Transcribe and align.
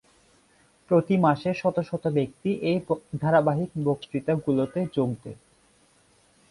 প্রতি 0.91 1.15
মাসে 1.17 1.49
শত 1.53 1.77
শত 1.81 2.03
ব্যক্তি 2.07 2.49
এই 2.61 2.77
ধারাবাহিক 3.21 3.69
বক্তৃতাগুলোতে 3.85 4.79
যোগ 4.95 5.09
দেয়। 5.23 5.39